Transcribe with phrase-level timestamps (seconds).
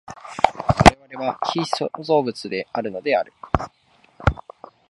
[0.57, 3.31] 我々は被創造物であるのである。